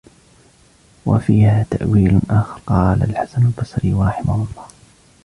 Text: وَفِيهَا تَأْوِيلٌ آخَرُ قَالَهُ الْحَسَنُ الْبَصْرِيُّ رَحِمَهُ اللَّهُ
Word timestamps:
وَفِيهَا 1.05 1.65
تَأْوِيلٌ 1.71 2.21
آخَرُ 2.29 2.59
قَالَهُ 2.67 3.03
الْحَسَنُ 3.03 3.41
الْبَصْرِيُّ 3.45 3.93
رَحِمَهُ 3.93 4.35
اللَّهُ 4.35 4.67